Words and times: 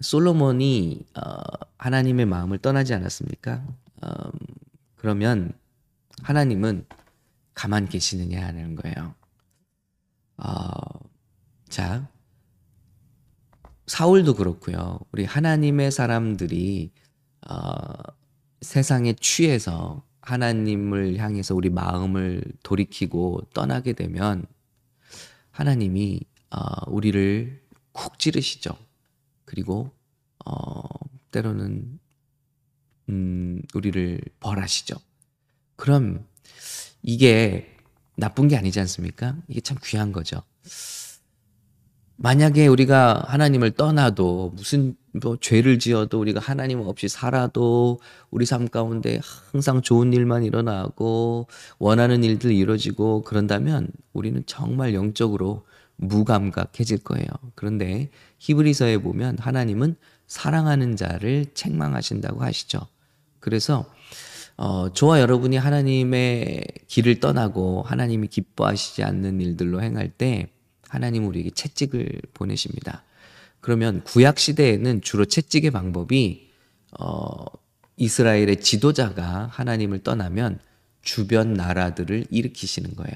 솔로몬이 0.00 1.04
어, 1.14 1.42
하나님의 1.78 2.26
마음을 2.26 2.58
떠나지 2.58 2.94
않았습니까? 2.94 3.64
음, 4.04 4.30
그러면 4.96 5.52
하나님은 6.22 6.86
가만 7.54 7.88
계시느냐 7.88 8.44
하는 8.44 8.74
거예요. 8.76 9.14
어, 10.38 10.70
자, 11.68 12.08
사울도 13.86 14.34
그렇고요. 14.34 15.00
우리 15.12 15.24
하나님의 15.24 15.90
사람들이 15.90 16.92
어, 17.48 17.92
세상에 18.60 19.14
취해서 19.14 20.04
하나님을 20.22 21.18
향해서 21.18 21.54
우리 21.54 21.70
마음을 21.70 22.42
돌이키고 22.62 23.48
떠나게 23.52 23.94
되면 23.94 24.46
하나님이 25.50 26.20
어, 26.50 26.90
우리를 26.90 27.62
쿡 27.92 28.18
찌르시죠. 28.18 28.76
그리고 29.50 29.90
어, 30.46 30.80
때로는 31.32 31.98
음, 33.08 33.62
우리를 33.74 34.20
벌하시죠. 34.38 34.94
그럼 35.74 36.24
이게 37.02 37.76
나쁜 38.16 38.46
게 38.46 38.56
아니지 38.56 38.78
않습니까? 38.78 39.34
이게 39.48 39.60
참 39.60 39.76
귀한 39.82 40.12
거죠. 40.12 40.44
만약에 42.14 42.68
우리가 42.68 43.24
하나님을 43.26 43.72
떠나도 43.72 44.52
무슨 44.54 44.94
뭐 45.20 45.36
죄를 45.40 45.80
지어도 45.80 46.20
우리가 46.20 46.38
하나님 46.38 46.78
없이 46.80 47.08
살아도 47.08 47.98
우리 48.30 48.46
삶 48.46 48.68
가운데 48.68 49.18
항상 49.50 49.82
좋은 49.82 50.12
일만 50.12 50.44
일어나고 50.44 51.48
원하는 51.80 52.22
일들 52.22 52.52
이루어지고 52.52 53.22
그런다면 53.22 53.88
우리는 54.12 54.44
정말 54.46 54.94
영적으로 54.94 55.64
무감각해질 56.00 56.98
거예요. 56.98 57.26
그런데 57.54 58.10
히브리서에 58.38 58.98
보면 58.98 59.38
하나님은 59.38 59.96
사랑하는 60.26 60.96
자를 60.96 61.46
책망하신다고 61.54 62.42
하시죠. 62.42 62.80
그래서 63.38 63.90
어, 64.56 64.92
저와 64.92 65.20
여러분이 65.20 65.56
하나님의 65.56 66.64
길을 66.86 67.20
떠나고 67.20 67.82
하나님이 67.82 68.28
기뻐하시지 68.28 69.02
않는 69.02 69.40
일들로 69.40 69.82
행할 69.82 70.10
때 70.10 70.50
하나님 70.88 71.26
우리에게 71.26 71.50
채찍을 71.50 72.20
보내십니다. 72.34 73.04
그러면 73.60 74.02
구약 74.04 74.38
시대에는 74.38 75.02
주로 75.02 75.24
채찍의 75.24 75.70
방법이 75.70 76.50
어, 76.98 77.44
이스라엘의 77.96 78.60
지도자가 78.60 79.48
하나님을 79.52 80.02
떠나면 80.02 80.58
주변 81.02 81.54
나라들을 81.54 82.26
일으키시는 82.30 82.96
거예요. 82.96 83.14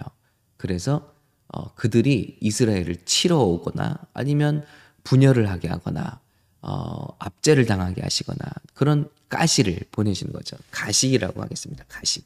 그래서 0.57 1.14
어, 1.49 1.75
그들이 1.75 2.39
이스라엘을 2.41 2.97
치러 3.05 3.39
오거나 3.39 3.99
아니면 4.13 4.65
분열을 5.05 5.49
하게 5.49 5.69
하거나 5.69 6.21
어, 6.63 7.15
압제를 7.19 7.67
당하게 7.67 8.03
하시거나 8.03 8.39
그런 8.73 9.09
가시를 9.29 9.81
보내시는 9.93 10.33
거죠. 10.33 10.57
가시라고 10.71 11.43
하겠습니다. 11.43 11.85
가시. 11.89 12.23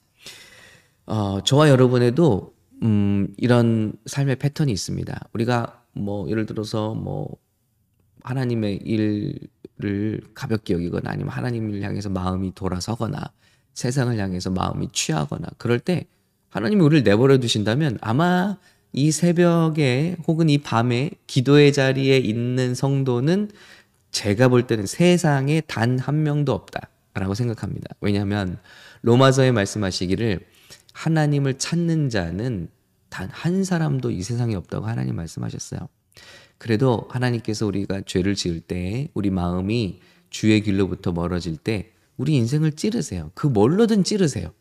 어, 1.07 1.41
저와 1.43 1.69
여러분에도 1.69 2.55
음, 2.83 3.35
이런 3.37 3.95
삶의 4.07 4.37
패턴이 4.37 4.71
있습니다. 4.71 5.29
우리가 5.33 5.83
뭐 5.93 6.29
예를 6.31 6.47
들어서 6.47 6.95
뭐 6.95 7.37
하나님의 8.23 8.77
일을 8.85 10.21
가볍게 10.35 10.75
여기거나 10.75 11.11
아니면 11.11 11.33
하나님을 11.33 11.83
향해서 11.83 12.11
마음이 12.11 12.55
돌아서거나 12.55 13.33
세상을 13.75 14.17
향해서 14.17 14.51
마음이 14.51 14.89
취하거나 14.93 15.47
그럴 15.57 15.81
때 15.81 16.07
하나님이 16.51 16.83
우리를 16.83 17.05
내버려 17.05 17.39
두신다면 17.39 17.99
아마 18.01 18.57
이 18.93 19.11
새벽에 19.11 20.17
혹은 20.27 20.49
이 20.49 20.59
밤에 20.59 21.11
기도의 21.27 21.73
자리에 21.73 22.19
있는 22.19 22.75
성도는 22.75 23.51
제가 24.11 24.49
볼 24.49 24.67
때는 24.67 24.87
세상에 24.87 25.61
단 25.63 25.99
한 25.99 26.23
명도 26.23 26.53
없다라고 26.53 27.35
생각합니다. 27.35 27.95
왜냐하면 28.01 28.59
로마서에 29.03 29.53
말씀하시기를 29.53 30.41
하나님을 30.95 31.59
찾는 31.59 32.09
자는 32.11 32.69
단 33.11 33.29
한 33.33 33.65
사람도 33.65 34.11
이 34.11 34.23
세상에 34.23 34.55
없다고 34.55 34.87
하나님 34.87 35.17
말씀하셨어요. 35.17 35.89
그래도 36.59 37.07
하나님께서 37.11 37.67
우리가 37.67 38.03
죄를 38.07 38.35
지을 38.35 38.61
때 38.61 39.09
우리 39.15 39.31
마음이 39.31 40.01
주의 40.31 40.61
길로부터 40.61 41.13
멀어질 41.13 41.57
때 41.57 41.93
우리 42.17 42.35
인생을 42.35 42.73
찌르세요. 42.73 43.31
그 43.35 43.47
뭘로든 43.47 44.05
찌르세요. 44.05 44.53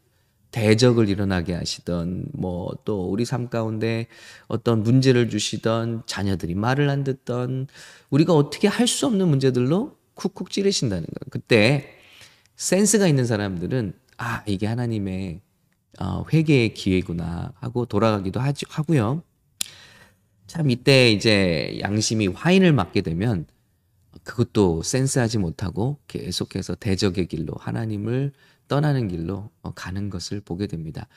대적을 0.51 1.09
일어나게 1.09 1.53
하시던 1.53 2.27
뭐 2.33 2.69
또 2.85 3.09
우리 3.09 3.25
삶 3.25 3.49
가운데 3.49 4.07
어떤 4.47 4.83
문제를 4.83 5.29
주시던 5.29 6.03
자녀들이 6.05 6.55
말을 6.55 6.89
안 6.89 7.03
듣던 7.03 7.67
우리가 8.09 8.33
어떻게 8.33 8.67
할 8.67 8.87
수 8.87 9.05
없는 9.07 9.27
문제들로 9.27 9.97
쿡쿡 10.15 10.49
찌르신다는 10.51 11.03
거예요. 11.03 11.29
그때 11.29 11.89
센스가 12.55 13.07
있는 13.07 13.25
사람들은 13.25 13.93
아 14.17 14.43
이게 14.47 14.65
하나님의 14.67 15.41
어, 15.99 16.25
회개의 16.31 16.73
기회구나 16.73 17.53
하고 17.59 17.85
돌아가기도 17.85 18.39
하지, 18.39 18.65
하고요. 18.69 19.23
참 20.47 20.69
이때 20.69 21.11
이제 21.11 21.77
양심이 21.81 22.27
화인을 22.27 22.71
맞게 22.73 23.01
되면 23.01 23.45
그것도 24.23 24.83
센스하지 24.83 25.37
못하고 25.39 25.99
계속해서 26.07 26.75
대적의 26.75 27.27
길로 27.27 27.53
하나님을 27.59 28.31
떠나는 28.67 29.07
길로 29.07 29.49
어, 29.61 29.71
가는 29.73 30.09
것을 30.09 30.41
보게 30.41 30.67
됩니다. 30.67 31.07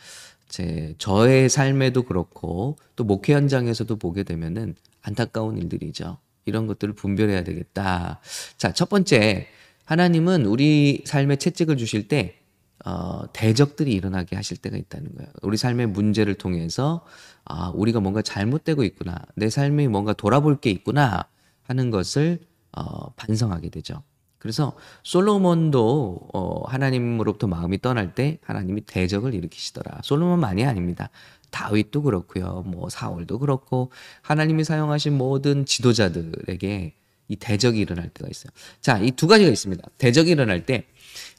제 0.48 0.94
저의 0.98 1.48
삶에도 1.48 2.02
그렇고 2.02 2.76
또 2.96 3.04
목회 3.04 3.34
현장에서도 3.34 3.94
보게 3.96 4.22
되면은 4.24 4.74
안타까운 5.02 5.56
일들이죠. 5.58 6.18
이런 6.44 6.66
것들을 6.66 6.94
분별해야 6.94 7.44
되겠다. 7.44 8.20
자, 8.56 8.72
첫 8.72 8.88
번째 8.88 9.46
하나님은 9.84 10.46
우리 10.46 11.02
삶에 11.04 11.36
채찍을 11.36 11.76
주실 11.76 12.08
때 12.08 12.36
어, 12.84 13.24
대적들이 13.32 13.92
일어나게 13.92 14.36
하실 14.36 14.56
때가 14.56 14.76
있다는 14.76 15.14
거예요. 15.14 15.30
우리 15.42 15.56
삶의 15.56 15.88
문제를 15.88 16.34
통해서 16.34 17.04
아, 17.44 17.70
우리가 17.74 18.00
뭔가 18.00 18.22
잘못되고 18.22 18.84
있구나. 18.84 19.16
내 19.36 19.50
삶이 19.50 19.88
뭔가 19.88 20.12
돌아볼 20.12 20.60
게 20.60 20.70
있구나 20.70 21.24
하는 21.62 21.90
것을 21.90 22.38
어, 22.72 23.12
반성하게 23.14 23.68
되죠. 23.70 24.02
그래서 24.40 24.72
솔로몬도 25.04 26.28
어, 26.32 26.64
하나님으로부터 26.66 27.46
마음이 27.46 27.80
떠날 27.80 28.14
때 28.14 28.38
하나님이 28.42 28.80
대적을 28.80 29.34
일으키시더라. 29.34 30.00
솔로몬만이 30.02 30.64
아닙니다. 30.64 31.10
다윗도 31.50 32.02
그렇고요. 32.02 32.64
뭐 32.66 32.88
사울도 32.88 33.38
그렇고 33.38 33.92
하나님이 34.22 34.64
사용하신 34.64 35.16
모든 35.16 35.66
지도자들에게 35.66 36.94
이 37.28 37.36
대적이 37.36 37.80
일어날 37.80 38.08
때가 38.08 38.28
있어요. 38.30 38.50
자, 38.80 38.98
이 38.98 39.12
두 39.12 39.26
가지가 39.28 39.50
있습니다. 39.50 39.82
대적이 39.98 40.32
일어날 40.32 40.64
때 40.64 40.86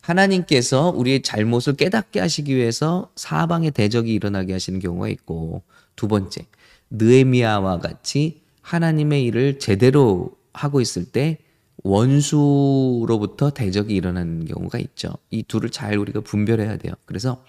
하나님께서 0.01 0.89
우리의 0.95 1.21
잘못을 1.23 1.75
깨닫게 1.75 2.19
하시기 2.19 2.55
위해서 2.55 3.11
사방에 3.15 3.71
대적이 3.71 4.13
일어나게 4.13 4.53
하시는 4.53 4.79
경우가 4.79 5.09
있고 5.09 5.63
두 5.95 6.07
번째, 6.07 6.45
느에미아와 6.91 7.79
같이 7.79 8.41
하나님의 8.61 9.23
일을 9.25 9.59
제대로 9.59 10.31
하고 10.53 10.81
있을 10.81 11.05
때 11.05 11.39
원수로부터 11.83 13.49
대적이 13.51 13.95
일어나는 13.95 14.45
경우가 14.45 14.79
있죠. 14.79 15.13
이 15.29 15.43
둘을 15.43 15.69
잘 15.69 15.97
우리가 15.97 16.21
분별해야 16.21 16.77
돼요. 16.77 16.93
그래서 17.05 17.43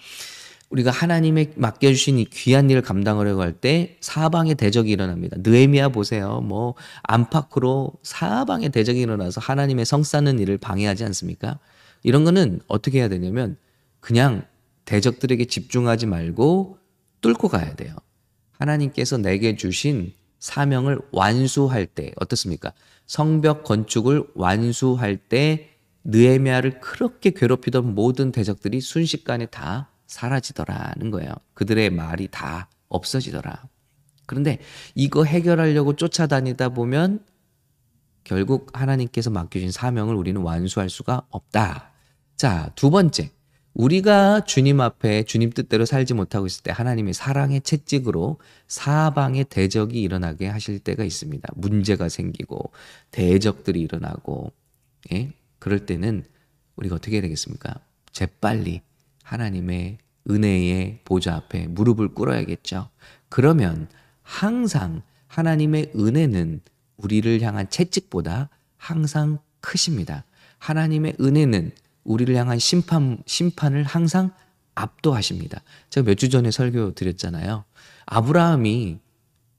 우리가 0.71 0.91
하나님의 0.91 1.53
맡겨주신 1.57 2.19
이 2.19 2.25
귀한 2.25 2.71
일을 2.71 2.81
감당하려고 2.81 3.43
할 3.43 3.53
때 3.53 3.99
사방에 4.01 4.55
대적이 4.55 4.93
일어납니다. 4.93 5.37
느에미아 5.41 5.91
보세요. 5.91 6.41
뭐 6.41 6.75
안팎으로 7.03 7.93
사방에 8.03 8.71
대적이 8.71 9.03
일어나서 9.03 9.41
하나님의 9.41 9.85
성 9.85 10.03
쌓는 10.03 10.39
일을 10.39 10.57
방해하지 10.57 11.05
않습니까? 11.05 11.59
이런 12.03 12.25
거는 12.25 12.61
어떻게 12.69 13.01
해야 13.01 13.09
되냐면 13.09 13.57
그냥 14.01 14.45
대적들에게 14.87 15.45
집중하지 15.45 16.07
말고 16.07 16.79
뚫고 17.21 17.49
가야 17.49 17.75
돼요. 17.77 17.95
하나님께서 18.53 19.19
내게 19.19 19.57
주신 19.57 20.13
사명을 20.43 20.99
완수할 21.13 21.87
때 21.87 22.11
어떻습니까? 22.21 22.73
성벽 23.07 23.63
건축을 23.63 24.25
완수할 24.35 25.17
때 25.17 25.71
느에미아를 26.03 26.81
그렇게 26.81 27.31
괴롭히던 27.31 27.95
모든 27.95 28.33
대적들이 28.33 28.81
순식간에 28.81 29.47
다 29.47 29.91
사라지더라는 30.09 31.13
거예요. 31.13 31.33
그들의 31.55 31.91
말이 31.91 32.27
다 32.27 32.69
없어지더라. 32.89 33.63
그런데 34.27 34.59
이거 34.97 35.23
해결하려고 35.23 35.95
쫓아다니다 35.95 36.71
보면 36.71 37.25
결국 38.25 38.77
하나님께서 38.77 39.31
맡겨진 39.31 39.71
사명을 39.71 40.17
우리는 40.17 40.41
완수할 40.41 40.91
수가 40.91 41.23
없다. 41.31 41.93
자, 42.35 42.73
두 42.75 42.91
번째. 42.91 43.31
우리가 43.75 44.45
주님 44.45 44.81
앞에 44.81 45.23
주님 45.25 45.51
뜻대로 45.51 45.85
살지 45.85 46.15
못하고 46.15 46.47
있을 46.47 46.63
때 46.63 46.71
하나님의 46.73 47.15
사랑의 47.15 47.63
채찍으로 47.63 48.39
사방에 48.69 49.45
대적이 49.45 50.03
일어나게 50.03 50.47
하실 50.47 50.79
때가 50.79 51.05
있습니다. 51.05 51.49
문제가 51.57 52.09
생기고 52.09 52.71
대적들이 53.11 53.81
일어나고 53.81 54.53
예? 55.13 55.33
그럴 55.59 55.87
때는 55.87 56.25
우리가 56.77 56.97
어떻게 56.97 57.17
해야 57.17 57.23
되겠습니까? 57.23 57.75
재빨리 58.13 58.83
하나님의 59.23 59.99
은혜의 60.31 61.01
보좌 61.05 61.35
앞에 61.35 61.67
무릎을 61.69 62.15
꿇어야겠죠. 62.15 62.91
그러면 63.29 63.89
항상 64.23 65.03
하나님의 65.29 65.93
은혜는 65.97 66.61
우리를 66.99 67.41
향한 67.41 67.69
채찍보다 67.71 68.51
항상 68.77 69.39
크십니다. 69.61 70.25
하나님의 70.59 71.17
은혜는 71.21 71.73
우리를 72.05 72.35
향한 72.35 72.59
심판 72.59 73.19
심판을 73.27 73.85
항상 73.85 74.33
압도하십니다. 74.75 75.63
제가 75.91 76.07
몇 76.07 76.15
주 76.17 76.29
전에 76.29 76.51
설교 76.51 76.95
드렸잖아요. 76.95 77.65
아브라함이 78.07 78.99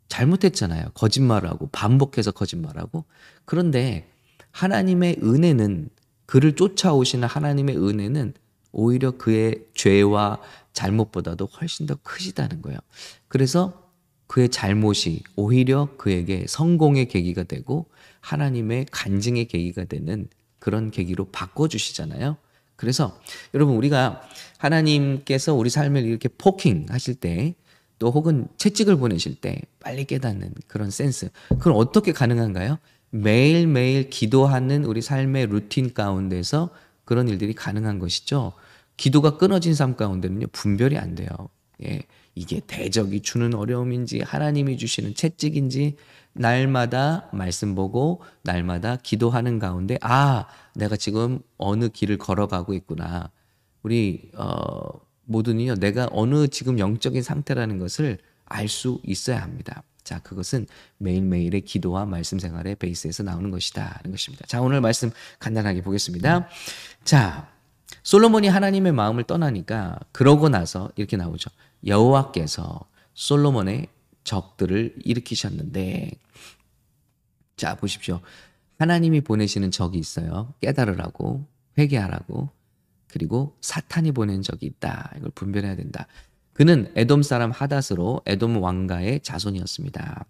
잘못했잖아요. 0.09 0.89
거짓말하고 0.93 1.69
반복해서 1.71 2.31
거짓말하고. 2.31 3.05
그런데 3.45 4.09
하나님의 4.51 5.17
은혜는 5.23 5.89
그를 6.25 6.55
쫓아오시는 6.55 7.27
하나님의 7.27 7.77
은혜는 7.77 8.33
오히려 8.71 9.11
그의 9.11 9.65
죄와 9.75 10.39
잘못보다도 10.73 11.45
훨씬 11.45 11.85
더 11.85 11.95
크시다는 12.03 12.61
거예요. 12.61 12.79
그래서 13.27 13.91
그의 14.27 14.49
잘못이 14.49 15.23
오히려 15.35 15.89
그에게 15.97 16.45
성공의 16.47 17.07
계기가 17.07 17.43
되고 17.43 17.87
하나님의 18.21 18.87
간증의 18.91 19.45
계기가 19.45 19.83
되는 19.83 20.27
그런 20.63 20.91
계기로 20.91 21.25
바꿔주시잖아요. 21.31 22.37
그래서 22.75 23.19
여러분 23.53 23.75
우리가 23.75 24.21
하나님께서 24.57 25.53
우리 25.53 25.69
삶을 25.69 26.03
이렇게 26.05 26.29
poking 26.29 26.85
하실 26.89 27.15
때 27.15 27.55
또 28.03 28.11
혹은 28.11 28.49
채찍을 28.57 28.97
보내실 28.97 29.35
때 29.35 29.61
빨리 29.79 30.03
깨닫는 30.03 30.55
그런 30.67 30.91
센스. 30.91 31.29
그건 31.47 31.71
어떻게 31.71 32.11
가능한가요? 32.11 32.77
매일매일 33.11 34.09
기도하는 34.09 34.83
우리 34.83 35.01
삶의 35.01 35.47
루틴 35.47 35.93
가운데서 35.93 36.71
그런 37.05 37.29
일들이 37.29 37.53
가능한 37.53 37.99
것이죠. 37.99 38.51
기도가 38.97 39.37
끊어진 39.37 39.73
삶 39.73 39.95
가운데는요, 39.95 40.47
분별이 40.51 40.97
안 40.97 41.15
돼요. 41.15 41.29
예. 41.85 42.01
이게 42.35 42.59
대적이 42.67 43.21
주는 43.21 43.53
어려움인지 43.53 44.19
하나님이 44.19 44.77
주시는 44.77 45.15
채찍인지 45.15 45.95
날마다 46.33 47.29
말씀 47.31 47.75
보고 47.75 48.21
날마다 48.43 48.97
기도하는 48.97 49.59
가운데 49.59 49.97
아 50.01 50.47
내가 50.75 50.97
지금 50.97 51.39
어느 51.57 51.89
길을 51.89 52.17
걸어가고 52.17 52.73
있구나 52.73 53.29
우리 53.83 54.31
어 54.35 54.79
모두는요 55.25 55.75
내가 55.75 56.09
어느 56.11 56.47
지금 56.47 56.79
영적인 56.79 57.21
상태라는 57.21 57.77
것을 57.79 58.17
알 58.45 58.67
수 58.67 58.99
있어야 59.03 59.41
합니다. 59.41 59.83
자 60.03 60.19
그것은 60.19 60.67
매일매일의 60.97 61.61
기도와 61.61 62.05
말씀 62.05 62.37
생활의 62.37 62.75
베이스에서 62.75 63.23
나오는 63.23 63.49
것이다 63.51 63.99
하는 63.99 64.11
것입니다. 64.11 64.45
자 64.47 64.61
오늘 64.61 64.81
말씀 64.81 65.11
간단하게 65.39 65.81
보겠습니다. 65.81 66.47
자 67.03 67.47
솔로몬이 68.03 68.47
하나님의 68.47 68.91
마음을 68.91 69.23
떠나니까 69.23 69.99
그러고 70.11 70.49
나서 70.49 70.91
이렇게 70.95 71.15
나오죠. 71.15 71.49
여호와께서 71.85 72.81
솔로몬의 73.13 73.87
적들을 74.23 74.95
일으키셨는데 75.03 76.11
자 77.57 77.75
보십시오. 77.75 78.21
하나님이 78.79 79.21
보내시는 79.21 79.71
적이 79.71 79.99
있어요. 79.99 80.53
깨달으라고 80.61 81.45
회개하라고 81.77 82.49
그리고 83.07 83.55
사탄이 83.61 84.11
보낸 84.11 84.41
적이 84.41 84.65
있다. 84.67 85.13
이걸 85.17 85.31
분별해야 85.35 85.75
된다. 85.75 86.07
그는 86.53 86.91
에돔 86.95 87.23
사람 87.23 87.51
하닷으로 87.51 88.21
에돔 88.25 88.61
왕가의 88.61 89.21
자손이었습니다. 89.21 90.25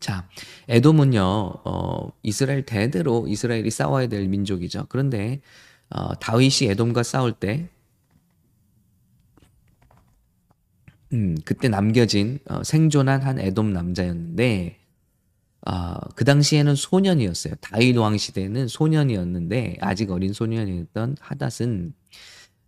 자, 0.00 0.28
에돔은요, 0.68 1.22
어, 1.64 2.12
이스라엘 2.22 2.66
대대로 2.66 3.26
이스라엘이 3.26 3.70
싸워야 3.70 4.06
될 4.06 4.28
민족이죠. 4.28 4.86
그런데 4.88 5.40
어, 5.88 6.14
다윗이 6.18 6.70
에돔과 6.70 7.02
싸울 7.02 7.32
때 7.32 7.70
음, 11.14 11.36
그때 11.44 11.68
남겨진 11.68 12.40
어, 12.48 12.62
생존한 12.64 13.22
한 13.22 13.38
에돔 13.38 13.72
남자였는데 13.72 14.80
어, 15.66 15.94
그 16.14 16.24
당시에는 16.24 16.74
소년이었어요. 16.74 17.54
다윗 17.60 17.96
왕 17.96 18.18
시대는 18.18 18.68
소년이었는데 18.68 19.78
아직 19.80 20.10
어린 20.10 20.32
소년이었던 20.32 21.16
하닷은 21.20 21.94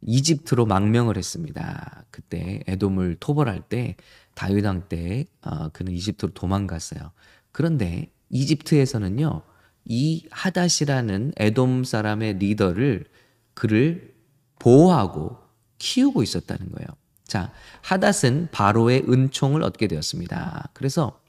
이집트로 0.03 0.65
망명을 0.67 1.17
했습니다. 1.17 2.05
그때 2.11 2.63
에돔을 2.69 3.17
토벌할 3.19 3.63
때 3.69 3.97
다윗 4.35 4.65
왕때 4.65 5.27
어, 5.43 5.69
그는 5.71 5.93
이집트로 5.93 6.33
도망갔어요. 6.33 7.11
그런데 7.51 8.13
이집트에서는요. 8.31 9.43
이 9.87 10.27
하닷이라는 10.31 11.33
에돔 11.37 11.85
사람의 11.85 12.39
리더를 12.39 13.07
그를 13.55 14.15
보호하고 14.59 15.37
키우고 15.79 16.23
있었다는 16.23 16.71
거예요. 16.73 16.89
자, 17.27 17.53
하닷은 17.83 18.49
바로의 18.53 19.05
은총을 19.09 19.63
얻게 19.63 19.87
되었습니다. 19.89 20.71
그래서 20.73 21.21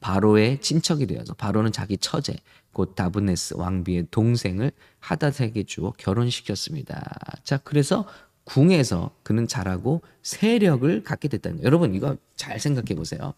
바로의 0.00 0.60
친척이 0.60 1.06
되어서 1.06 1.34
바로는 1.34 1.72
자기 1.72 1.96
처제 1.96 2.36
곧 2.72 2.94
다브네스 2.94 3.54
왕비의 3.56 4.08
동생을 4.10 4.72
하닷에게 5.00 5.62
주어 5.64 5.92
결혼시켰습니다. 5.92 7.02
자, 7.42 7.56
그래서 7.58 8.06
궁에서 8.44 9.16
그는 9.22 9.48
자라고 9.48 10.02
세력을 10.22 11.02
갖게 11.02 11.28
됐다는 11.28 11.56
거예요. 11.58 11.66
여러분 11.66 11.94
이거 11.94 12.16
잘 12.36 12.60
생각해 12.60 12.94
보세요. 12.94 13.34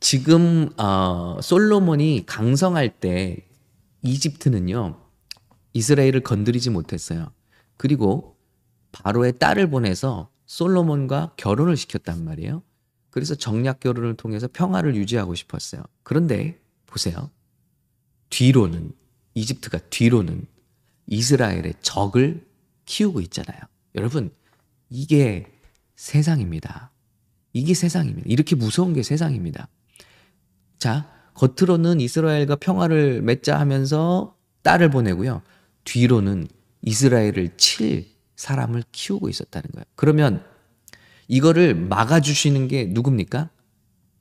지금 0.00 0.70
어, 0.78 1.38
솔로몬이 1.40 2.24
강성할 2.26 3.00
때 3.00 3.46
이집트는요 4.02 4.98
이스라엘을 5.72 6.20
건드리지 6.20 6.70
못했어요. 6.70 7.30
그리고 7.76 8.36
바로의 8.92 9.38
딸을 9.38 9.70
보내서 9.70 10.30
솔로몬과 10.46 11.32
결혼을 11.36 11.76
시켰단 11.76 12.24
말이에요. 12.24 12.62
그래서 13.10 13.34
정략 13.34 13.80
결혼을 13.80 14.14
통해서 14.14 14.48
평화를 14.52 14.96
유지하고 14.96 15.34
싶었어요. 15.34 15.82
그런데 16.02 16.60
보세요. 16.86 17.30
뒤로는 18.30 18.92
이집트가 19.34 19.78
뒤로는 19.90 20.46
이스라엘의 21.06 21.74
적을 21.80 22.46
키우고 22.86 23.20
있잖아요. 23.22 23.60
여러분 23.94 24.30
이게 24.88 25.46
세상입니다. 25.96 26.90
이게 27.52 27.74
세상입니다. 27.74 28.28
이렇게 28.28 28.56
무서운 28.56 28.94
게 28.94 29.02
세상입니다. 29.02 29.68
자, 30.78 31.10
겉으로는 31.34 32.00
이스라엘과 32.00 32.56
평화를 32.56 33.22
맺자 33.22 33.58
하면서 33.58 34.36
딸을 34.62 34.90
보내고요. 34.90 35.42
뒤로는 35.84 36.48
이스라엘을 36.82 37.56
칠 37.56 38.13
사람을 38.36 38.84
키우고 38.92 39.28
있었다는 39.28 39.70
거예요. 39.72 39.84
그러면 39.94 40.42
이거를 41.28 41.74
막아주시는 41.74 42.68
게 42.68 42.86
누굽니까? 42.86 43.50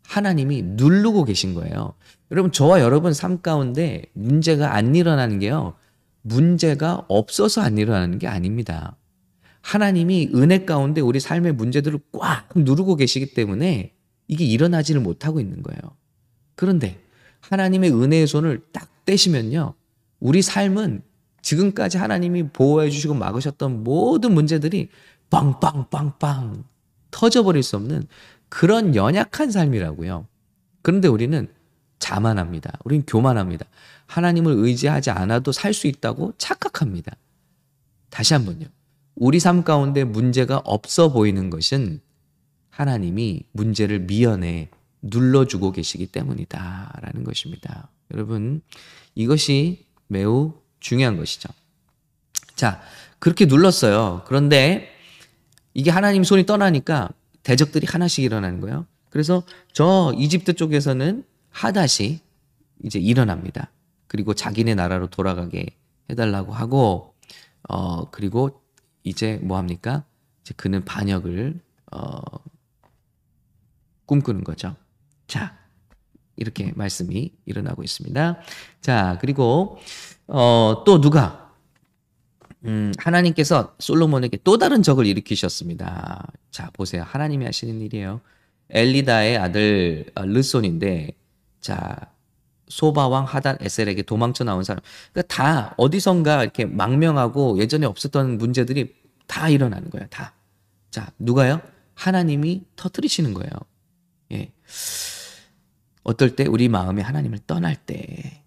하나님이 0.04 0.62
누르고 0.63 1.25
계신 1.25 1.54
거예요. 1.54 1.94
여러분, 2.31 2.51
저와 2.51 2.81
여러분 2.81 3.13
삶 3.13 3.42
가운데 3.42 4.04
문제가 4.13 4.75
안 4.75 4.95
일어나는 4.95 5.39
게요. 5.39 5.75
문제가 6.21 7.06
없어서 7.07 7.61
안 7.61 7.78
일어나는 7.78 8.19
게 8.19 8.28
아닙니다. 8.28 8.97
하나님이 9.61 10.31
은혜 10.35 10.66
가운데 10.66 11.02
우리 11.02 11.19
삶의 11.19 11.54
문제들을 11.54 11.99
꽉 12.11 12.49
누르고 12.56 12.95
계시기 12.95 13.33
때문에 13.33 13.94
이게 14.28 14.45
일어나지를 14.45 15.02
못하고 15.02 15.40
있는 15.40 15.64
거예요. 15.64 15.80
그런데 16.56 17.02
하나님의 17.42 17.92
은혜의 17.92 18.28
손을 18.28 18.61
딱 18.71 19.06
떼시면요. 19.06 19.73
우리 20.19 20.42
삶은 20.42 21.02
지금까지 21.44 21.97
하나님이 22.00 22.50
보호해 22.50 22.90
주시고 22.90 23.14
막으셨던 23.14 23.83
모든 23.83 24.33
문제들이 24.33 24.90
빵빵빵빵 25.30 26.64
터져버릴 27.12 27.62
수 27.62 27.76
없는 27.76 28.07
그런 28.50 28.95
연약한 28.95 29.52
삶이라고요. 29.52 30.26
그런데 30.81 31.07
우리는 31.07 31.47
자만합니다. 32.00 32.80
우리는 32.83 33.06
교만합니다. 33.06 33.66
하나님을 34.07 34.54
의지하지 34.54 35.12
않아도 35.12 35.52
살 35.52 35.73
수 35.73 35.88
있다고 35.88 36.33
착각합니다. 36.38 37.16
다시 38.09 38.33
한번요. 38.33 38.66
우리 39.16 39.40
삶 39.40 39.64
가운데 39.64 40.04
문제가 40.04 40.62
없어 40.66 41.12
보이는 41.12 41.50
것은 41.50 42.02
하나님이 42.69 43.44
문제를 43.52 44.00
미연에 44.00 44.69
눌러주고 45.02 45.71
계시기 45.71 46.07
때문이다. 46.07 47.00
라는 47.02 47.23
것입니다. 47.23 47.90
여러분, 48.14 48.62
이것이 49.16 49.85
매우 50.07 50.54
중요한 50.83 51.18
것이죠. 51.18 51.49
자, 52.56 52.81
그렇게 53.18 53.45
눌렀어요. 53.45 54.23
그런데 54.28 54.94
이게 55.73 55.90
하나님 55.90 56.23
손이 56.23 56.45
떠나니까 56.45 57.09
대적들이 57.42 57.87
하나씩 57.90 58.23
일어나는 58.23 58.59
거예요. 58.59 58.85
그래서 59.09 59.44
저 59.71 60.13
이집트 60.16 60.54
쪽에서는 60.54 61.23
하닷이 61.49 62.19
이제 62.83 62.99
일어납니다. 62.99 63.71
그리고 64.07 64.33
자기네 64.33 64.75
나라로 64.75 65.07
돌아가게 65.07 65.66
해달라고 66.09 66.54
하고, 66.54 67.16
어, 67.69 68.09
그리고 68.11 68.61
이제 69.04 69.40
뭐 69.42 69.57
합니까? 69.57 70.04
이제 70.42 70.54
그는 70.57 70.83
반역을, 70.83 71.59
어, 71.94 72.19
꿈꾸는 74.06 74.44
거죠. 74.44 74.75
자, 75.28 75.57
이렇게 76.35 76.71
말씀이 76.75 77.31
일어나고 77.45 77.83
있습니다. 77.83 78.40
자, 78.81 79.18
그리고 79.21 79.78
어, 80.28 80.83
또 80.85 81.02
누가 81.02 81.52
음, 82.66 82.94
하나님께서 82.97 83.75
솔로몬에게 83.80 84.40
또 84.44 84.57
다른 84.57 84.83
적을 84.83 85.06
일으키셨습니다. 85.06 86.28
자, 86.52 86.69
보세요. 86.73 87.04
하나님이 87.06 87.45
하시는 87.45 87.81
일이에요. 87.81 88.21
엘리다의 88.69 89.37
아들 89.37 90.06
어, 90.16 90.23
르손인데 90.23 91.11
자, 91.59 92.13
소바 92.69 93.07
왕 93.07 93.25
하단 93.25 93.57
에셀에게 93.59 94.04
도망쳐 94.04 94.44
나온 94.44 94.63
사람. 94.63 94.81
그러니까 95.11 95.35
다 95.35 95.75
어디선가 95.78 96.44
이렇게 96.44 96.66
망명하고 96.66 97.59
예전에 97.59 97.85
없었던 97.85 98.37
문제들이 98.37 98.95
다 99.28 99.49
일어나는 99.49 99.90
거예요. 99.90 100.07
다. 100.09 100.33
자, 100.90 101.11
누가요? 101.19 101.61
하나님이 101.95 102.63
터뜨리시는 102.75 103.33
거예요. 103.33 103.52
예. 104.31 104.52
어떨 106.04 106.36
때 106.36 106.45
우리 106.45 106.69
마음이 106.69 107.02
하나님을 107.02 107.40
떠날 107.48 107.76
때. 107.76 108.44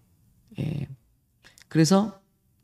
예. 0.59 0.87
그래서 1.67 2.19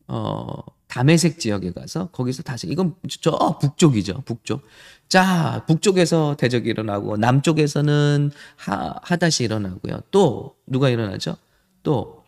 어 0.08 0.62
담에색 0.94 1.40
지역에 1.40 1.72
가서 1.72 2.12
거기서 2.12 2.44
다시 2.44 2.68
이건 2.68 2.96
저 3.22 3.58
북쪽이죠. 3.60 4.22
북쪽. 4.26 4.62
자, 5.10 5.64
북쪽에서 5.68 6.36
대적이 6.38 6.70
일어나고 6.70 7.18
남쪽에서는 7.18 8.32
하, 8.58 8.96
하닷이 9.02 9.44
일어나고요. 9.44 10.02
또 10.12 10.56
누가 10.68 10.90
일어나죠? 10.90 11.36
또 11.82 12.24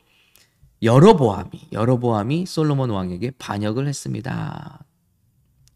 여로보암이 0.82 1.70
여로보암이 1.72 2.48
솔로몬 2.48 2.90
왕에게 2.90 3.32
반역을 3.38 3.88
했습니다. 3.88 4.84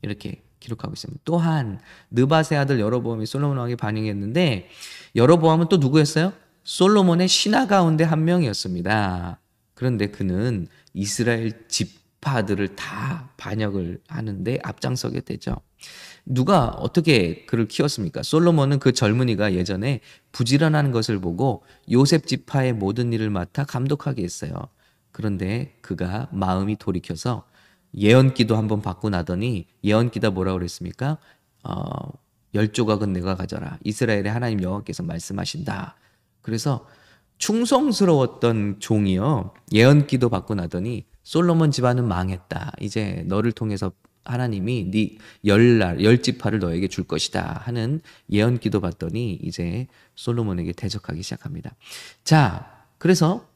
이렇게 0.01 0.41
기록하고 0.59 0.93
있습니다. 0.93 1.21
또한 1.25 1.79
느바세 2.09 2.55
아들 2.55 2.79
여로보암이 2.79 3.27
솔로몬 3.27 3.57
왕에 3.57 3.75
반역했는데 3.75 4.67
여로보암은 5.15 5.69
또 5.69 5.77
누구였어요? 5.77 6.33
솔로몬의 6.63 7.27
신하 7.27 7.67
가운데 7.67 8.03
한 8.03 8.25
명이었습니다. 8.25 9.39
그런데 9.73 10.07
그는 10.07 10.67
이스라엘 10.93 11.67
지파들을 11.67 12.75
다 12.75 13.29
반역을 13.37 14.01
하는데 14.07 14.59
앞장서게 14.63 15.21
되죠. 15.21 15.55
누가 16.25 16.67
어떻게 16.67 17.45
그를 17.45 17.67
키웠습니까? 17.67 18.23
솔로몬은 18.23 18.79
그 18.79 18.91
젊은이가 18.91 19.53
예전에 19.53 20.01
부지런한 20.31 20.91
것을 20.91 21.19
보고 21.19 21.63
요셉 21.91 22.27
지파의 22.27 22.73
모든 22.73 23.13
일을 23.13 23.29
맡아 23.29 23.63
감독하게 23.63 24.23
했어요. 24.23 24.53
그런데 25.11 25.75
그가 25.81 26.27
마음이 26.31 26.75
돌이켜서 26.77 27.47
예언기도 27.95 28.55
한번 28.55 28.81
받고 28.81 29.09
나더니 29.09 29.65
예언기다 29.83 30.29
뭐라 30.29 30.53
그랬습니까? 30.53 31.17
어, 31.63 32.11
열 32.53 32.71
조각은 32.71 33.13
내가 33.13 33.35
가져라. 33.35 33.79
이스라엘의 33.83 34.27
하나님 34.27 34.61
여호와께서 34.61 35.03
말씀하신다. 35.03 35.95
그래서 36.41 36.87
충성스러웠던 37.37 38.77
종이요. 38.79 39.53
예언 39.73 40.07
기도 40.07 40.29
받고 40.29 40.55
나더니 40.55 41.05
솔로몬 41.23 41.71
집안은 41.71 42.07
망했다. 42.07 42.73
이제 42.81 43.23
너를 43.27 43.51
통해서 43.51 43.91
하나님이 44.25 44.91
네 44.91 45.17
열날 45.45 46.03
열 46.03 46.21
지파를 46.21 46.59
너에게 46.59 46.87
줄 46.87 47.05
것이다 47.05 47.61
하는 47.63 48.01
예언 48.29 48.59
기도 48.59 48.79
받더니 48.79 49.39
이제 49.41 49.87
솔로몬에게 50.15 50.73
대적하기 50.73 51.23
시작합니다. 51.23 51.75
자, 52.23 52.85
그래서 52.97 53.47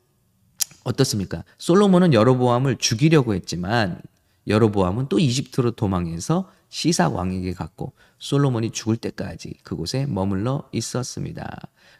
어떻습니까? 0.84 1.44
솔로몬은 1.58 2.14
여로보암을 2.14 2.78
죽이려고 2.78 3.34
했지만 3.34 4.02
여로보암은 4.48 5.08
또 5.10 5.20
이집트로 5.20 5.72
도망해서 5.72 6.50
시삭 6.74 7.14
왕에게 7.14 7.54
갔고 7.54 7.94
솔로몬이 8.18 8.72
죽을 8.72 8.98
때까지 8.98 9.54
그곳에 9.62 10.08
머물러 10.08 10.68
있었습니다. 10.72 11.48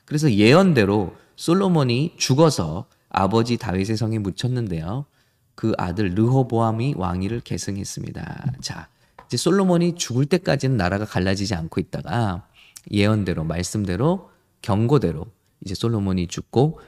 그래서 0.04 0.32
예언대로 0.32 1.16
솔로몬이 1.36 2.16
죽어서 2.18 2.88
아버지 3.08 3.58
다윗의 3.58 3.98
성에 3.98 4.18
묻혔는데요. 4.18 5.06
그 5.54 5.74
아들 5.78 6.16
르호보암이 6.16 6.96
왕위를 6.98 7.42
계승했습니다. 7.42 8.54
자, 8.62 8.90
이제 9.28 9.38
솔로몬이 9.38 9.94
죽을 9.94 10.26
때까지는 10.26 10.76
나라가 10.76 11.06
갈라지지 11.06 11.54
않고 11.54 11.80
있다가 11.80 12.48
예언대로 12.90 13.44
말씀대로 13.44 14.32
경고대로 14.64 15.28
이제 15.64 15.76
솔로몬이 15.76 16.26
죽고 16.26 16.80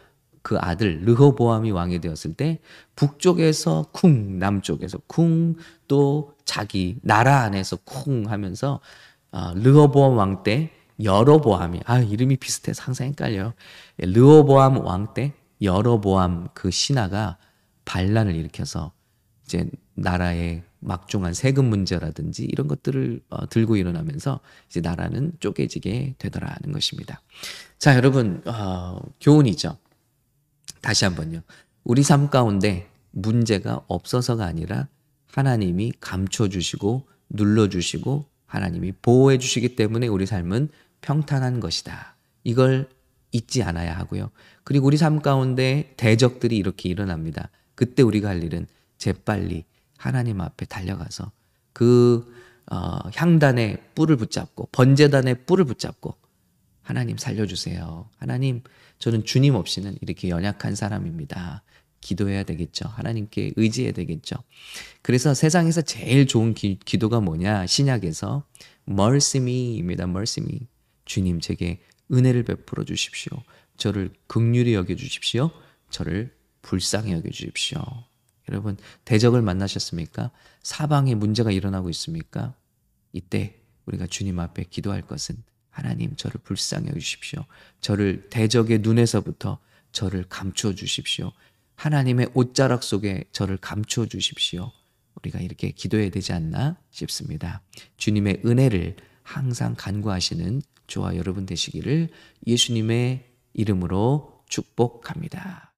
그 0.45 0.57
아들 0.59 1.01
르호보암이 1.03 1.71
왕이 1.71 2.01
되었을 2.01 2.35
때 2.35 2.59
북쪽에서 2.95 3.87
쿵 3.91 4.37
남쪽에서 4.37 4.99
쿵 5.07 5.55
또 5.87 6.35
자기 6.45 6.97
나라 7.01 7.41
안에서 7.41 7.77
쿵 7.77 8.29
하면서 8.29 8.79
어, 9.31 9.53
르호보암 9.55 10.15
왕 10.17 10.43
때 10.43 10.69
여로보암이 11.03 11.81
아 11.85 11.99
이름이 11.99 12.37
비슷해서 12.37 12.83
항상 12.83 13.07
헷갈려요. 13.07 13.53
예, 14.01 14.05
르호보암 14.05 14.77
왕 14.85 15.15
때 15.15 15.33
여로보암 15.63 16.49
그 16.53 16.69
신하가 16.69 17.37
반란을 17.85 18.35
일으켜서 18.35 18.91
이제 19.45 19.67
나라의 19.95 20.61
막중한 20.79 21.33
세금 21.33 21.65
문제라든지 21.65 22.45
이런 22.45 22.67
것들을 22.67 23.21
어, 23.31 23.49
들고 23.49 23.77
일어나면서 23.77 24.41
이제 24.69 24.79
나라는 24.79 25.33
쪼개지게 25.39 26.15
되더라는 26.19 26.71
것입니다. 26.71 27.21
자, 27.79 27.95
여러분 27.95 28.43
어, 28.45 28.99
교훈이죠. 29.19 29.77
다시 30.85 31.03
한번요. 31.03 31.41
우리 31.83 32.03
삶 32.03 32.29
가운데 32.29 32.87
문제가 33.09 33.83
없어서가 33.87 34.45
아니라 34.45 34.87
하나님이 35.31 35.93
감춰 35.99 36.47
주시고 36.47 37.07
눌러 37.27 37.69
주시고 37.69 38.27
하나님이 38.45 38.91
보호해 39.01 39.39
주시기 39.39 39.75
때문에 39.75 40.05
우리 40.05 40.27
삶은 40.27 40.69
평탄한 41.01 41.59
것이다. 41.59 42.15
이걸 42.43 42.87
잊지 43.31 43.63
않아야 43.63 43.97
하고요. 43.97 44.29
그리고 44.63 44.85
우리 44.85 44.97
삶 44.97 45.23
가운데 45.23 45.91
대적들이 45.97 46.55
이렇게 46.55 46.87
일어납니다. 46.87 47.49
그때 47.73 48.03
우리가 48.03 48.29
할 48.29 48.43
일은 48.43 48.67
재빨리 48.99 49.65
하나님 49.97 50.39
앞에 50.39 50.67
달려가서 50.67 51.31
그 51.73 52.31
어, 52.71 52.99
향단의 53.15 53.81
뿔을 53.95 54.17
붙잡고 54.17 54.69
번제단의 54.71 55.45
뿔을 55.47 55.65
붙잡고 55.65 56.13
하나님 56.85 57.17
살려주세요. 57.17 58.07
하나님 58.17 58.61
저는 58.99 59.25
주님 59.25 59.55
없이는 59.55 59.97
이렇게 60.01 60.29
연약한 60.29 60.75
사람입니다. 60.75 61.63
기도해야 61.99 62.43
되겠죠. 62.43 62.87
하나님께 62.87 63.53
의지해야 63.55 63.91
되겠죠. 63.91 64.35
그래서 65.01 65.33
세상에서 65.33 65.81
제일 65.81 66.27
좋은 66.27 66.53
기, 66.53 66.77
도가 66.99 67.21
뭐냐? 67.21 67.65
신약에서 67.65 68.45
mercy 68.87 69.41
me입니다. 69.41 70.03
mercy 70.03 70.45
me. 70.47 70.67
주님 71.05 71.39
제게 71.39 71.81
은혜를 72.13 72.43
베풀어 72.43 72.85
주십시오. 72.85 73.31
저를 73.77 74.13
극률히 74.27 74.75
여겨 74.75 74.95
주십시오. 74.95 75.49
저를 75.89 76.35
불쌍히 76.61 77.13
여겨 77.13 77.31
주십시오. 77.31 77.83
여러분, 78.47 78.77
대적을 79.05 79.41
만나셨습니까? 79.41 80.29
사방에 80.61 81.15
문제가 81.15 81.49
일어나고 81.49 81.89
있습니까? 81.89 82.53
이때 83.11 83.59
우리가 83.87 84.05
주님 84.05 84.39
앞에 84.39 84.65
기도할 84.69 85.01
것은 85.01 85.43
하나님 85.75 86.15
저를 86.15 86.39
불쌍히 86.41 86.87
여겨 86.87 86.99
주십시오. 86.99 87.43
저를 87.81 88.29
대적의 88.29 88.79
눈에서부터 88.79 89.59
저를 89.91 90.23
감추어 90.29 90.73
주십시오. 90.73 91.33
하나님의 91.75 92.29
옷자락 92.33 92.81
속에 92.81 93.25
저를 93.33 93.57
감추어 93.57 94.05
주십시오. 94.05 94.71
우리가 95.15 95.41
이렇게 95.41 95.71
기도해야 95.71 96.09
되지 96.11 96.31
않나 96.31 96.77
싶습니다. 96.91 97.61
주님의 97.97 98.43
은혜를 98.45 98.95
항상 99.21 99.75
간구하시는 99.77 100.61
저와 100.87 101.17
여러분 101.17 101.45
되시기를 101.45 102.07
예수님의 102.47 103.25
이름으로 103.53 104.43
축복합니다. 104.47 105.73